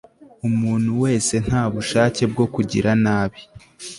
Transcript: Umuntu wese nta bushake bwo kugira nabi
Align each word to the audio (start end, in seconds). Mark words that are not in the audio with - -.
Umuntu 0.47 0.89
wese 1.03 1.33
nta 1.45 1.63
bushake 1.73 2.21
bwo 2.31 2.45
kugira 2.53 2.89
nabi 3.03 3.39